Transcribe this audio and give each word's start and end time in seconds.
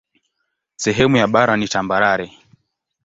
Sehemu 0.75 1.17
ya 1.17 1.27
bara 1.27 1.57
ni 1.57 1.67
tambarare. 1.67 2.31